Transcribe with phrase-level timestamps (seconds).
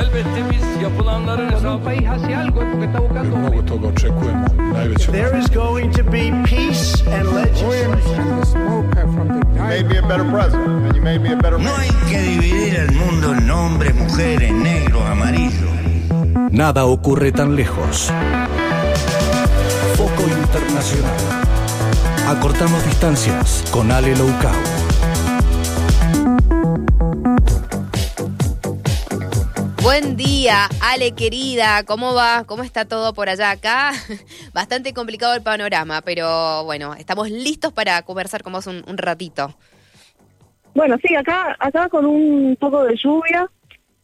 [0.00, 1.90] Elbette biz yapılanların hesabı...
[3.38, 4.46] Mnogo toga očekujemo.
[4.72, 7.98] Najveće There is going to be peace and legislation.
[9.68, 12.74] made me a better president, and you made me a better No hay que dividir
[12.74, 15.70] el mundo en hombres, mujeres, negros, amarillos.
[16.50, 18.12] Nada ocurre tan lejos.
[19.96, 21.16] Foco Internacional.
[22.28, 24.77] Acortamos distancias con Ale Loucao.
[29.88, 32.44] Buen día, Ale querida, ¿cómo va?
[32.44, 33.92] ¿Cómo está todo por allá acá?
[34.52, 39.56] Bastante complicado el panorama, pero bueno, estamos listos para conversar con vos un, un ratito.
[40.74, 43.50] Bueno, sí, acá, acá con un poco de lluvia,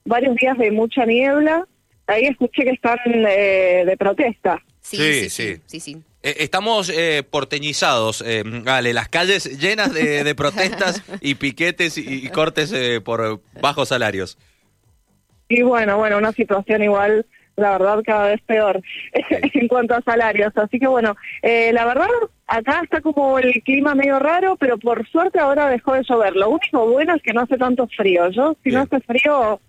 [0.06, 1.68] varios días de mucha niebla.
[2.06, 4.64] Ahí escuché que están eh, de protesta.
[4.80, 6.02] Sí, Sí, sí, sí, sí.
[6.22, 12.24] Eh, estamos eh, porteñizados, eh, Ale, las calles llenas de, de protestas y piquetes y,
[12.24, 14.38] y cortes eh, por bajos salarios.
[15.48, 17.26] Y bueno, bueno, una situación igual,
[17.56, 18.80] la verdad, cada vez peor
[19.30, 20.52] en cuanto a salarios.
[20.56, 22.08] Así que bueno, eh, la verdad,
[22.46, 26.34] acá está como el clima medio raro, pero por suerte ahora dejó de llover.
[26.36, 28.30] Lo único bueno es que no hace tanto frío.
[28.30, 29.60] Yo, si no hace frío,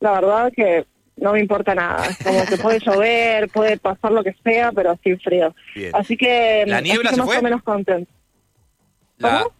[0.00, 0.84] la verdad que
[1.16, 2.04] no me importa nada.
[2.22, 5.54] Como que puede llover, puede pasar lo que sea, pero sin frío.
[5.74, 5.90] Bien.
[5.94, 7.38] Así que, ¿La así niebla que se más fue?
[7.38, 8.10] o menos contento.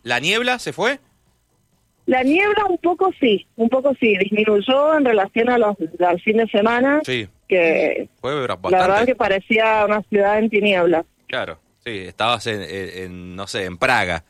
[0.02, 1.00] ¿La niebla se fue?
[2.06, 6.36] La niebla un poco sí, un poco sí, disminuyó en relación a los al fin
[6.38, 11.04] de semana, Sí, que la verdad que parecía una ciudad en tinieblas.
[11.27, 14.24] Claro, sí, estabas en, no sé, en Praga.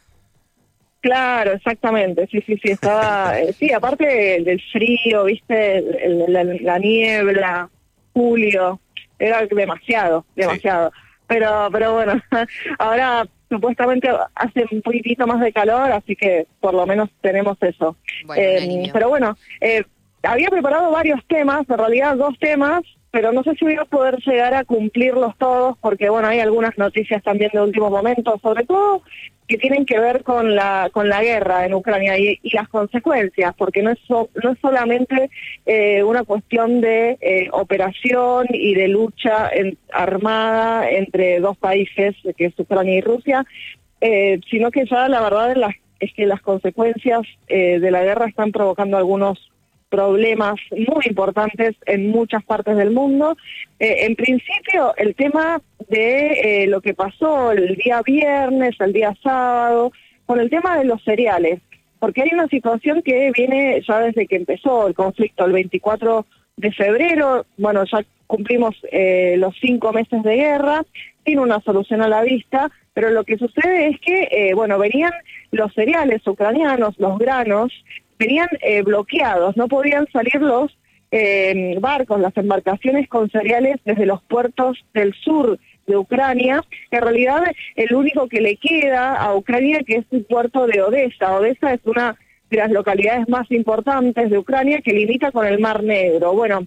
[1.00, 4.06] Claro, exactamente, sí, sí, sí, estaba, eh, sí, aparte
[4.42, 6.32] del frío, viste, el-
[6.64, 7.68] la niebla,
[8.12, 8.80] julio,
[9.18, 10.92] era demasiado, demasiado.
[11.28, 12.14] Pero, pero bueno,
[12.78, 17.96] ahora supuestamente hace un poquitito más de calor, así que por lo menos tenemos eso.
[18.24, 18.92] Bueno, Eh, alivio.
[18.92, 19.84] pero bueno, eh,
[20.22, 22.82] había preparado varios temas, en realidad dos temas,
[23.16, 26.76] pero no sé si voy a poder llegar a cumplirlos todos, porque bueno, hay algunas
[26.76, 29.00] noticias también de último momento, sobre todo
[29.48, 33.82] que tienen que ver con la con la guerra en Ucrania y, las consecuencias, porque
[33.82, 35.30] no es no es solamente
[35.64, 39.50] eh, una cuestión de eh, operación y de lucha
[39.94, 43.46] armada entre dos países, que es Ucrania y Rusia,
[44.02, 48.52] eh, sino que ya la verdad es, es que las consecuencias de la guerra están
[48.52, 49.38] provocando algunos
[49.88, 53.36] problemas muy importantes en muchas partes del mundo.
[53.78, 59.16] Eh, en principio, el tema de eh, lo que pasó el día viernes, el día
[59.22, 59.92] sábado,
[60.26, 61.60] con el tema de los cereales,
[61.98, 66.26] porque hay una situación que viene ya desde que empezó el conflicto, el 24
[66.56, 70.84] de febrero, bueno, ya cumplimos eh, los cinco meses de guerra,
[71.24, 75.12] sin una solución a la vista, pero lo que sucede es que, eh, bueno, venían
[75.50, 77.72] los cereales ucranianos, los granos,
[78.18, 80.76] venían eh, bloqueados, no podían salir los
[81.10, 86.64] eh, barcos, las embarcaciones con cereales desde los puertos del sur de Ucrania.
[86.90, 87.42] En realidad,
[87.76, 91.36] el único que le queda a Ucrania que es el puerto de Odessa.
[91.36, 92.16] Odessa es una
[92.50, 96.32] de las localidades más importantes de Ucrania que limita con el Mar Negro.
[96.32, 96.66] Bueno,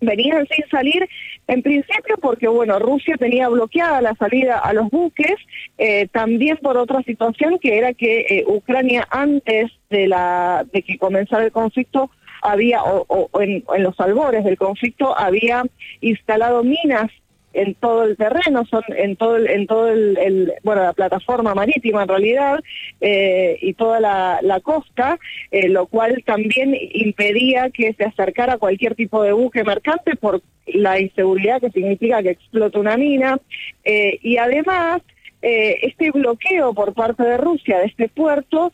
[0.00, 1.08] venían sin salir
[1.48, 5.34] en principio porque bueno Rusia tenía bloqueada la salida a los buques
[5.78, 10.98] eh, también por otra situación que era que eh, Ucrania antes de la de que
[10.98, 12.10] comenzara el conflicto
[12.42, 15.64] había o, o- en los albores del conflicto había
[16.00, 17.10] instalado minas
[17.56, 21.54] en todo el terreno, son en todo el, en todo el, el- bueno la plataforma
[21.54, 22.60] marítima en realidad
[23.00, 25.18] eh, y toda la, costa,
[25.50, 30.98] eh, lo cual también impedía que se acercara cualquier tipo de buque mercante por la
[31.00, 33.38] inseguridad que significa que explote una mina
[33.84, 35.02] eh, y además
[35.42, 38.72] este bloqueo por parte de Rusia de este puerto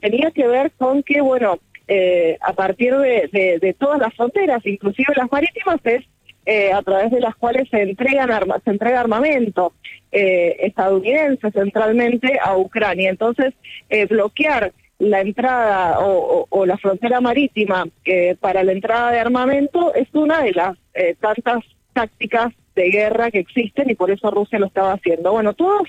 [0.00, 5.30] tenía que ver con que bueno eh, a partir de todas las fronteras, inclusive las
[5.32, 6.04] marítimas, es
[6.44, 9.72] eh, a través de las cuales se entregan arma, se entrega armamento
[10.10, 13.10] eh, estadounidense centralmente a Ucrania.
[13.10, 13.54] Entonces,
[13.88, 20.06] eh, bloquear la entrada o, la frontera marítima eh, para la entrada de armamento es
[20.12, 24.66] una de las eh, tantas tácticas de guerra que existen y por eso Rusia lo
[24.66, 25.32] estaba haciendo.
[25.32, 25.88] Bueno, todos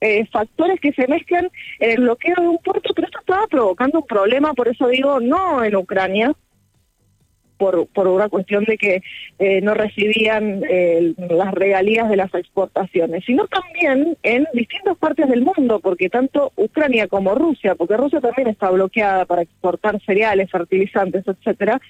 [0.00, 1.50] eh, factores que se mezclan
[1.80, 5.20] en el bloqueo de un puerto, pero esto estaba provocando un problema, por eso digo,
[5.20, 6.32] no en Ucrania,
[7.56, 9.02] por, por una cuestión de que
[9.38, 15.42] eh, no recibían eh, las regalías de las exportaciones, sino también en distintas partes del
[15.42, 21.24] mundo, porque tanto Ucrania como Rusia, porque Rusia también está bloqueada para exportar cereales, fertilizantes,
[21.26, 21.80] etcétera,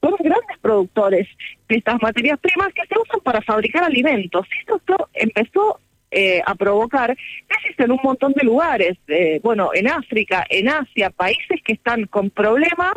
[0.00, 1.28] son grandes productores
[1.68, 4.46] de estas materias primas que se usan para fabricar alimentos.
[4.60, 5.78] Esto empezó
[6.10, 7.16] eh, a provocar
[7.46, 12.06] crisis en un montón de lugares, eh, bueno, en África, en Asia, países que están
[12.06, 12.92] con problemas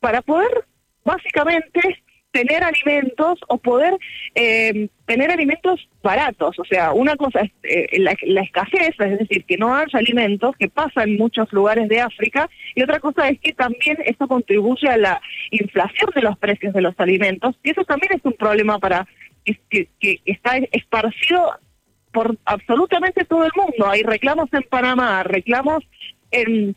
[0.00, 0.64] para poder
[1.04, 3.96] básicamente tener alimentos o poder
[4.34, 6.58] eh, tener alimentos baratos.
[6.58, 10.68] O sea, una cosa es eh, la, escasez, es decir, que no haya alimentos, que
[10.68, 14.96] pasa en muchos lugares de África, y otra cosa es que también eso contribuye a
[14.96, 15.20] la
[15.52, 19.06] inflación de los precios de los alimentos, y eso también es un problema para
[19.44, 21.52] que, que- que está esparcido
[22.10, 23.86] por absolutamente todo el mundo.
[23.88, 25.84] Hay reclamos en Panamá, reclamos
[26.32, 26.74] en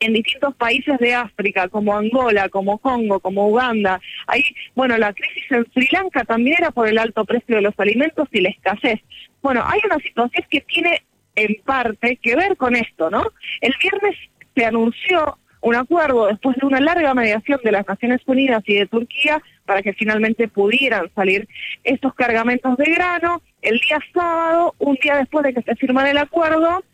[0.00, 4.00] en distintos países de África, como Angola, como Congo, como Uganda.
[4.26, 7.74] Ahí, bueno, la crisis en Sri Lanka también era por el alto precio de los
[7.78, 9.00] alimentos y la escasez.
[9.42, 11.02] Bueno, hay una situación que tiene
[11.34, 13.24] en parte que ver con esto, ¿no?
[13.60, 14.16] El viernes
[14.54, 18.86] se anunció un acuerdo después de una larga mediación de las Naciones Unidas y de
[18.86, 21.48] Turquía para que finalmente pudieran salir
[21.84, 23.42] estos cargamentos de grano.
[23.62, 26.84] El día sábado, un día después de que se firmara el acuerdo,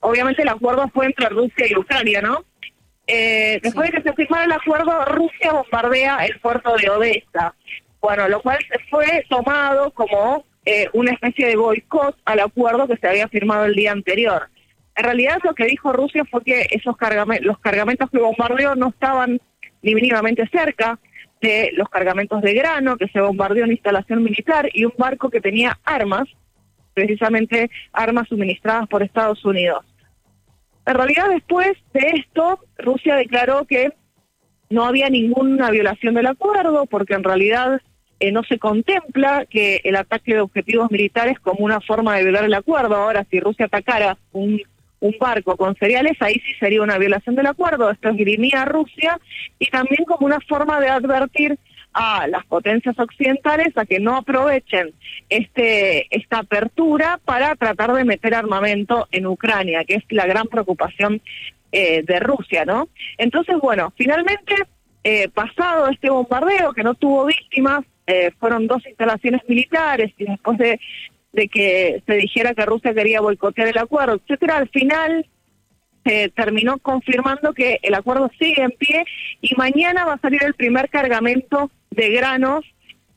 [0.00, 2.44] obviamente el acuerdo fue entre Rusia y Ucrania, ¿no?
[3.06, 7.54] Eh, después de que se firmara el acuerdo, Rusia bombardea el puerto de Odessa.
[8.00, 8.58] Bueno, lo cual
[8.88, 13.74] fue tomado como eh, una especie de boicot al acuerdo que se había firmado el
[13.74, 14.48] día anterior.
[14.94, 18.88] En realidad lo que dijo Rusia fue que esos cargamentos, los cargamentos que bombardeó no
[18.88, 19.40] estaban
[19.82, 20.98] ni mínimamente cerca
[21.40, 25.40] de los cargamentos de grano, que se bombardeó una instalación militar y un barco que
[25.40, 26.28] tenía armas,
[26.92, 29.84] precisamente armas suministradas por Estados Unidos.
[30.90, 33.92] En realidad, después de esto, Rusia declaró que
[34.70, 37.80] no había ninguna violación del acuerdo, porque en realidad
[38.18, 42.42] eh, no se contempla que el ataque de objetivos militares como una forma de violar
[42.42, 42.96] el acuerdo.
[42.96, 44.60] Ahora, si Rusia atacara un,
[45.20, 47.88] barco con cereales, ahí sí sería una violación del acuerdo.
[47.88, 49.20] Esto esgrimía a Rusia
[49.60, 51.56] y también como una forma de advertir
[51.92, 54.92] a las potencias occidentales a que no aprovechen
[55.28, 61.20] este esta apertura para tratar de meter armamento en Ucrania, que es la gran preocupación
[61.72, 62.88] eh, de Rusia, ¿no?
[63.16, 64.54] Entonces, bueno, finalmente,
[65.04, 70.58] eh, pasado este bombardeo que no tuvo víctimas, eh, fueron dos instalaciones militares y después
[70.58, 70.80] de,
[71.48, 75.26] que se dijera que Rusia quería boicotear el acuerdo, etcétera, al final
[76.04, 79.04] se terminó confirmando que el acuerdo sigue en pie
[79.40, 82.64] y mañana va a salir el primer cargamento de granos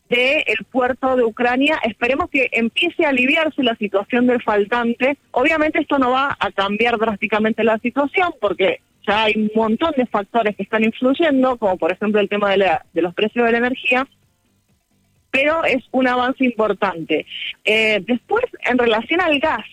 [0.09, 1.79] del puerto de Ucrania.
[1.83, 5.17] Esperemos que empiece a aliviarse la situación del faltante.
[5.31, 10.05] Obviamente esto no va a cambiar drásticamente la situación porque ya hay un montón de
[10.05, 13.51] factores que están influyendo, como por ejemplo el tema de, la- de los precios de
[13.51, 14.07] la energía,
[15.31, 17.25] pero es un avance importante.
[17.65, 19.65] Eh, después, en relación al gas,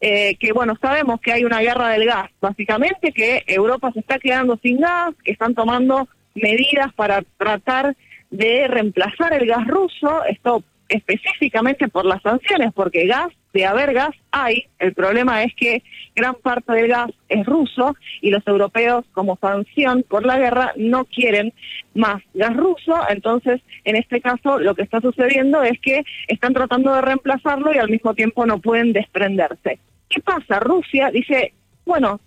[0.00, 4.18] eh, que bueno, sabemos que hay una guerra del gas, básicamente que Europa se está
[4.18, 7.96] quedando sin gas, que están tomando medidas para tratar
[8.30, 14.10] de reemplazar el gas ruso, esto específicamente por las sanciones, porque gas, de haber gas
[14.30, 15.82] hay, el problema es que
[16.14, 21.04] gran parte del gas es ruso y los europeos como sanción por la guerra no
[21.06, 21.52] quieren
[21.94, 26.94] más gas ruso, entonces en este caso lo que está sucediendo es que están tratando
[26.94, 29.78] de reemplazarlo y al mismo tiempo no pueden desprenderse.
[30.08, 30.60] ¿Qué pasa?
[30.60, 31.52] Rusia dice,
[31.84, 32.20] bueno,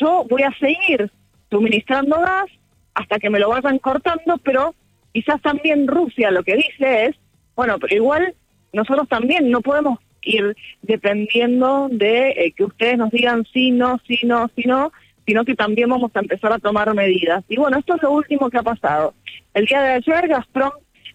[0.00, 1.10] yo voy a seguir
[1.50, 2.46] suministrando gas
[2.94, 4.74] hasta que me lo vayan cortando, pero
[5.18, 7.16] quizás también Rusia lo que dice es,
[7.56, 8.34] bueno, pero igual
[8.72, 14.20] nosotros también no podemos ir dependiendo de eh, que ustedes nos digan sí, no, sí,
[14.22, 14.92] no, sí, no,
[15.26, 17.42] sino que también vamos a empezar a tomar medidas.
[17.48, 19.14] Y bueno, esto es lo último que ha pasado.
[19.54, 20.70] El día de ayer Gazprom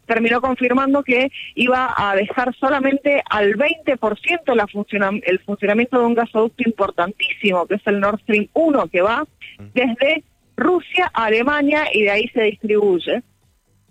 [0.05, 4.67] terminó confirmando que iba a dejar solamente al 20% la
[5.23, 9.25] el funcionamiento de un gasoducto importantísimo, que es el Nord Stream 1, que va
[9.73, 10.25] desde
[10.57, 13.23] Rusia a Alemania y de ahí se distribuye.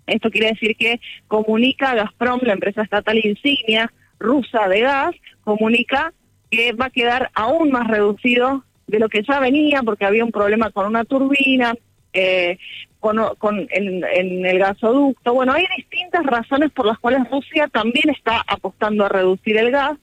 [0.07, 6.13] Esto quiere decir que comunica Gazprom, la empresa estatal insignia rusa de gas, comunica
[6.49, 10.31] que va a quedar aún más reducido de lo que ya venía porque había un
[10.31, 11.73] problema con una turbina,
[12.13, 12.57] eh,
[12.99, 15.33] con, en el gasoducto.
[15.33, 19.97] Bueno, hay distintas razones por las cuales Rusia también está apostando a reducir el gas,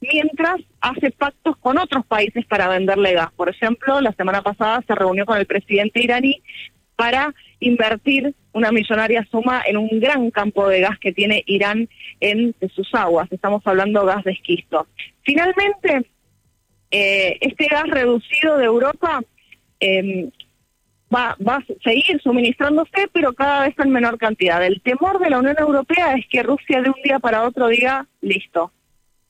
[0.00, 3.32] mientras hace pactos con otros países para venderle gas.
[3.32, 6.42] Por ejemplo, la semana pasada se reunió con el presidente iraní
[6.94, 7.34] para
[7.66, 11.88] invertir una millonaria suma en un gran campo de gas que tiene Irán
[12.20, 13.30] en sus aguas.
[13.32, 14.86] Estamos hablando gas de esquisto.
[15.22, 16.08] Finalmente,
[16.90, 19.22] eh, este gas reducido de Europa
[19.80, 20.30] eh,
[21.14, 24.64] va, va a seguir suministrándose, pero cada vez en menor cantidad.
[24.64, 28.06] El temor de la Unión Europea es que Rusia de un día para otro diga,
[28.20, 28.72] listo,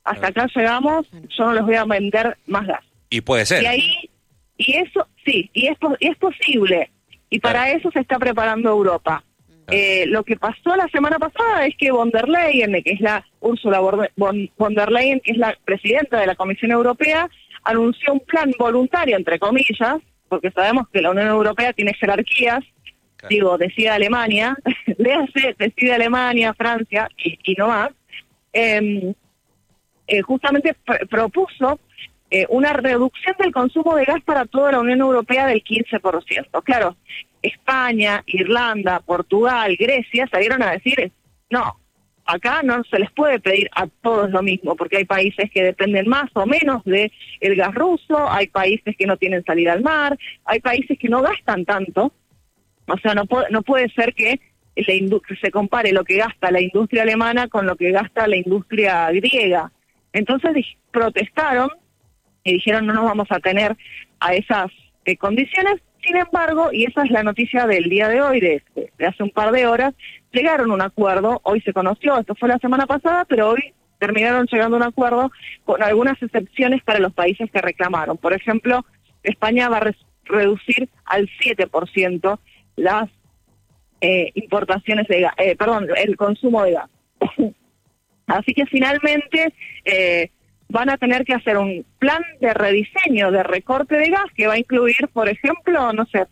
[0.04, 2.84] hasta acá llegamos, yo no les voy a vender más gas.
[3.08, 3.62] Y puede ser.
[3.62, 4.10] Y ahí,
[4.58, 6.90] y eso, sí, y es, y es posible.
[7.34, 9.24] Y para eso se está preparando Europa.
[9.68, 13.26] Eh, lo que pasó la semana pasada es que von der Leyen, que es la
[13.40, 17.28] Úrsula Borde- von, der Leyen, que es la presidenta de la Comisión Europea,
[17.64, 19.96] anunció un plan voluntario, entre comillas,
[20.28, 22.60] porque sabemos que la Unión Europea tiene jerarquías,
[23.28, 24.56] digo, decide Alemania,
[24.98, 27.90] léase, decide Alemania, Francia y, y no más,
[28.52, 29.12] eh,
[30.06, 31.80] eh, justamente pr- propuso
[32.30, 36.62] eh, una reducción del consumo de gas para toda la Unión Europea del 15%.
[36.64, 36.96] Claro,
[37.42, 41.12] España, Irlanda, Portugal, Grecia salieron a decir,
[41.50, 41.78] no,
[42.24, 46.08] acá no se les puede pedir a todos lo mismo, porque hay países que dependen
[46.08, 50.18] más o menos de el gas ruso, hay países que no tienen salida al mar,
[50.44, 52.12] hay países que no gastan tanto,
[52.86, 54.40] o sea, no, no puede ser que
[55.40, 59.70] se compare lo que gasta la industria alemana con lo que gasta la industria griega.
[60.12, 61.70] Entonces protestaron
[62.44, 63.76] y dijeron no nos vamos a tener
[64.20, 64.70] a esas
[65.04, 65.76] eh, condiciones.
[66.06, 68.62] Sin embargo, y esa es la noticia del día de hoy, de,
[69.06, 69.94] hace un par de horas,
[70.32, 74.46] llegaron a un acuerdo, hoy se conoció, esto fue la semana pasada, pero hoy terminaron
[74.46, 75.32] llegando a un acuerdo
[75.64, 78.18] con algunas excepciones para los países que reclamaron.
[78.18, 78.84] Por ejemplo,
[79.22, 82.38] España va a re- reducir al 7%
[82.76, 83.08] las
[84.02, 86.90] eh, importaciones de gas, eh, perdón, el consumo de gas.
[88.26, 89.54] Así que finalmente
[89.86, 90.30] eh,
[90.74, 94.54] van a tener que hacer un plan de rediseño, de recorte de gas, que va
[94.54, 96.26] a incluir, por ejemplo, no sé,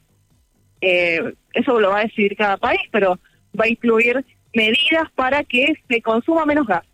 [0.80, 3.20] eh, eso lo va a decidir cada país, pero
[3.58, 6.84] va a incluir medidas para que se consuma menos gas,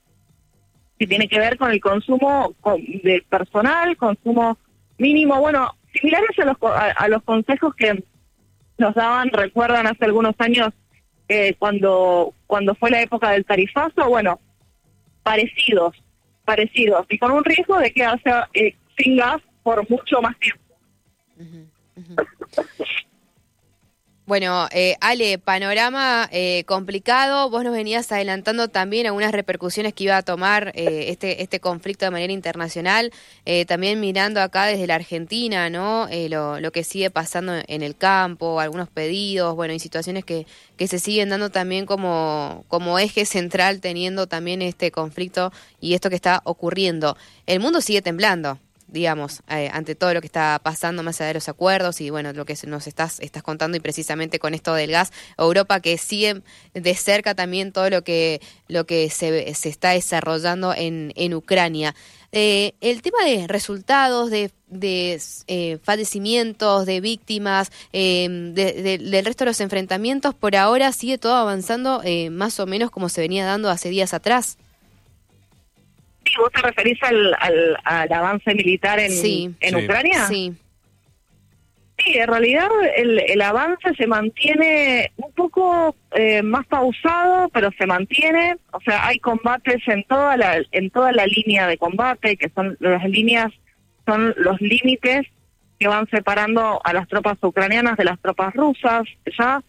[0.98, 4.58] que tiene que ver con el consumo con- del personal, consumo
[4.98, 8.04] mínimo, bueno, similares a los, a, a los consejos que
[8.76, 10.68] nos daban, recuerdan hace algunos años
[11.28, 14.38] eh, cuando cuando fue la época del tarifazo, bueno,
[15.22, 15.96] parecidos,
[16.48, 20.62] parecidos, y con un riesgo de quedarse eh, sin gas por mucho más tiempo.
[24.28, 27.48] Bueno, eh, Ale, panorama eh, complicado.
[27.48, 32.04] Vos nos venías adelantando también algunas repercusiones que iba a tomar eh, este este conflicto
[32.04, 33.10] de manera internacional.
[33.46, 36.08] Eh, también mirando acá desde la Argentina, ¿no?
[36.10, 40.46] Eh, lo, lo que sigue pasando en el campo, algunos pedidos, bueno, y situaciones que,
[40.76, 46.10] que se siguen dando también como, como eje central, teniendo también este conflicto y esto
[46.10, 47.16] que está ocurriendo.
[47.46, 48.58] El mundo sigue temblando
[48.88, 52.32] digamos, eh, ante todo lo que está pasando más allá de los acuerdos y bueno,
[52.32, 56.42] lo que nos estás, estás contando y precisamente con esto del gas, Europa que sigue
[56.74, 61.94] de cerca también todo lo que, lo que se, se está desarrollando en, en Ucrania.
[62.32, 69.24] Eh, el tema de resultados, de, de eh, fallecimientos, de víctimas, eh, de- de- del
[69.24, 73.20] resto de los enfrentamientos, por ahora sigue todo avanzando eh, más o menos como se
[73.22, 74.58] venía dando hace días atrás.
[76.28, 79.54] Sí, ¿Vos te referís al, al, al avance militar en, Sí.
[79.60, 79.84] en Sí.
[79.84, 80.24] Ucrania?
[80.26, 80.52] Sí.
[82.04, 87.86] Sí, en realidad el, el avance se mantiene un poco eh, más pausado, pero se
[87.86, 88.56] mantiene.
[88.72, 92.76] O sea, hay combates en toda la en toda la línea de combate, que son
[92.78, 93.48] las líneas,
[94.06, 95.26] son los límites
[95.80, 99.02] que van separando a las tropas ucranianas de las tropas rusas.
[99.36, 99.60] Ya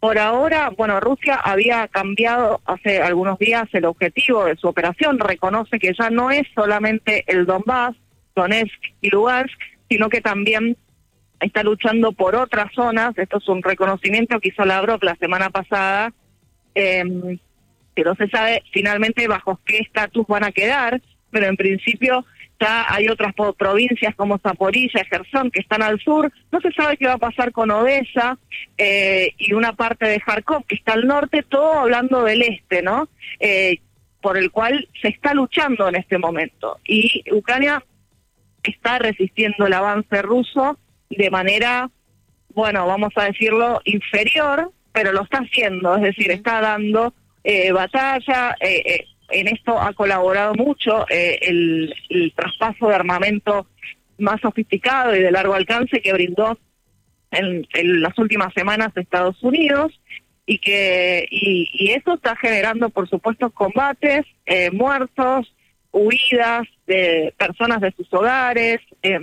[0.00, 5.18] por ahora, bueno, Rusia había cambiado hace algunos días el objetivo de su operación.
[5.18, 7.94] Reconoce que ya no es solamente el Donbass,
[8.34, 10.78] Donetsk y Lugansk, sino que también
[11.38, 13.12] está luchando por otras zonas.
[13.18, 16.14] Esto es un reconocimiento que hizo Lavrov la semana pasada,
[16.74, 17.38] eh,
[17.94, 22.24] que no se sabe finalmente bajo qué estatus van a quedar, pero en principio
[22.60, 26.30] ya hay otras provincias como Zaporilla, Gerson, que están al sur.
[26.52, 28.38] No se sabe qué va a pasar con Odessa
[28.76, 33.08] eh, y una parte de Kharkov, que está al norte, todo hablando del este, ¿no?
[33.38, 33.78] Eh,
[34.20, 36.78] por el cual se está luchando en este momento.
[36.84, 37.82] Y Ucrania
[38.62, 41.90] está resistiendo el avance ruso de manera,
[42.54, 48.56] bueno, vamos a decirlo, inferior, pero lo está haciendo, es decir, está dando eh, batalla.
[48.60, 53.66] eh, eh, en esto ha colaborado mucho eh, el, traspaso de armamento
[54.18, 56.58] más sofisticado y de largo alcance que brindó
[57.30, 60.00] en, en las últimas semanas Estados Unidos
[60.50, 65.54] y que y, eso está generando por supuesto combates eh, muertos
[65.92, 69.20] huidas de personas de sus hogares eh,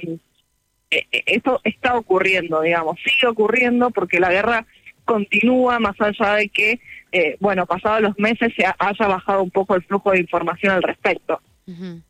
[0.89, 4.65] eh, eh, esto está ocurriendo digamos sigue ocurriendo porque la guerra
[5.07, 6.79] continúa más allá de que
[7.11, 10.73] eh, bueno pasados los meses se ha- haya bajado un poco el flujo de información
[10.73, 12.01] al respecto Ujú.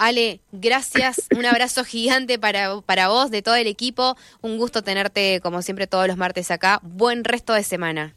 [0.00, 5.40] Ale, gracias, un abrazo gigante para, para vos, de todo el equipo, un gusto tenerte
[5.42, 8.14] como siempre todos los martes acá, buen resto de semana.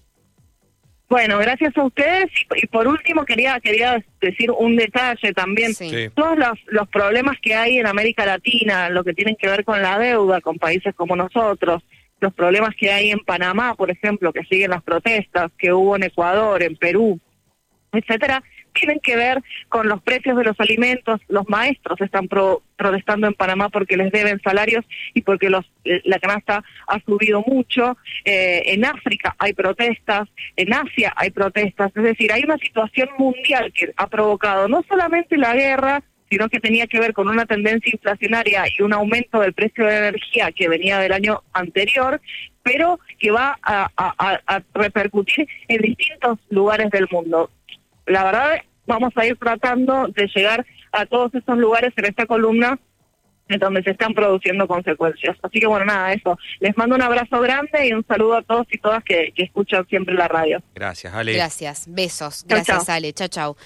[1.09, 5.73] Bueno, gracias a ustedes y, y por último quería quería decir un detalle también.
[5.73, 5.89] Sí.
[5.89, 6.09] Sí.
[6.15, 9.81] Todos los, los problemas que hay en América Latina, lo que tienen que ver con
[9.81, 11.81] la deuda con países como nosotros,
[12.21, 16.03] los problemas que hay en Panamá, por ejemplo, que siguen las protestas, que hubo en
[16.03, 17.19] Ecuador, en Perú,
[17.91, 18.41] etcétera,
[18.73, 21.19] tienen que ver con los precios de los alimentos.
[21.27, 26.19] Los maestros están pro- protestando en Panamá porque les deben salarios y porque los, la
[26.19, 27.97] canasta ha subido mucho.
[28.23, 31.91] Eh, en África hay protestas, en Asia hay protestas.
[31.93, 36.01] Es decir, hay una situación mundial que ha provocado no solamente la guerra,
[36.31, 39.97] sino que tenía que ver con una tendencia inflacionaria y un aumento del precio de
[39.97, 42.21] energía que venía del año anterior,
[42.63, 47.51] pero que va a, a- a- a repercutir en distintos lugares del mundo.
[48.05, 52.79] La verdad, vamos a ir tratando de llegar a todos esos lugares en esta columna
[53.50, 55.35] en donde se están produciendo consecuencias.
[55.43, 56.38] Así que bueno, nada, eso.
[56.61, 59.85] Les mando un abrazo grande y un saludo a todos y todas que, que escuchan
[59.89, 60.63] siempre la radio.
[60.73, 61.33] Gracias, Ale.
[61.33, 62.45] Gracias, besos.
[62.47, 62.95] Chau, Gracias, chau.
[62.95, 63.11] Ale.
[63.11, 63.57] Chao, chao.